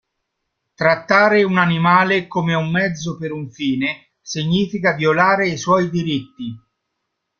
[0.73, 6.57] Trattare un animale come un mezzo per un fine significa violare i suoi diritti.